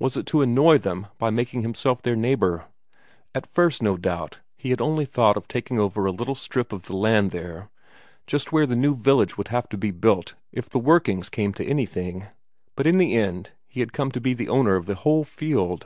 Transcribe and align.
Was 0.00 0.16
it 0.16 0.26
to 0.26 0.42
annoy 0.42 0.78
them 0.78 1.06
by 1.16 1.30
making 1.30 1.62
himself 1.62 2.02
their 2.02 2.16
neighbour? 2.16 2.64
At 3.32 3.46
first, 3.46 3.80
no 3.84 3.96
doubt, 3.96 4.40
he 4.56 4.70
had 4.70 4.80
only 4.80 5.04
thought 5.04 5.36
of 5.36 5.46
taking 5.46 5.78
over 5.78 6.04
a 6.06 6.10
little 6.10 6.34
strip 6.34 6.72
of 6.72 6.86
the 6.86 6.96
land 6.96 7.30
there, 7.30 7.70
just 8.26 8.50
where 8.50 8.66
the 8.66 8.74
new 8.74 8.96
village 8.96 9.38
would 9.38 9.46
have 9.46 9.68
to 9.68 9.78
be 9.78 9.92
built 9.92 10.34
if 10.50 10.68
the 10.68 10.80
workings 10.80 11.28
came 11.28 11.52
to 11.54 11.64
anything, 11.64 12.26
but 12.74 12.84
in 12.84 12.98
the 12.98 13.14
end 13.14 13.52
he 13.68 13.78
had 13.78 13.92
come 13.92 14.10
to 14.10 14.20
be 14.20 14.48
owner 14.48 14.74
of 14.74 14.86
the 14.86 14.96
whole 14.96 15.24
fjeld. 15.24 15.84